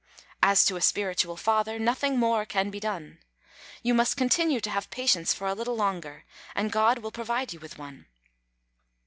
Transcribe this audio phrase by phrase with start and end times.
[0.41, 3.19] As to a spiritual Father, nothing more can be done.
[3.83, 7.59] You must continue to have patience for a little longer and God will provide you
[7.59, 8.07] with one.